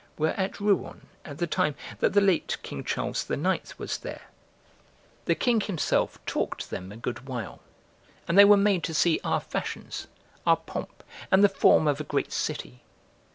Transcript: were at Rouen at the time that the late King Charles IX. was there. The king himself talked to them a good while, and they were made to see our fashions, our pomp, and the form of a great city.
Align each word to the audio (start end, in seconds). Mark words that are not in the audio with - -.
were 0.17 0.29
at 0.29 0.59
Rouen 0.59 1.05
at 1.23 1.37
the 1.37 1.45
time 1.45 1.75
that 1.99 2.13
the 2.13 2.21
late 2.21 2.57
King 2.63 2.83
Charles 2.83 3.29
IX. 3.29 3.77
was 3.77 3.99
there. 3.99 4.23
The 5.25 5.35
king 5.35 5.61
himself 5.61 6.17
talked 6.25 6.61
to 6.61 6.69
them 6.71 6.91
a 6.91 6.97
good 6.97 7.27
while, 7.27 7.59
and 8.27 8.35
they 8.35 8.43
were 8.45 8.57
made 8.57 8.83
to 8.85 8.95
see 8.95 9.19
our 9.23 9.39
fashions, 9.39 10.07
our 10.43 10.57
pomp, 10.57 11.03
and 11.31 11.43
the 11.43 11.49
form 11.49 11.87
of 11.87 12.01
a 12.01 12.03
great 12.03 12.33
city. 12.33 12.81